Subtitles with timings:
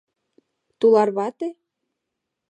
[0.79, 1.47] —Тулар вате?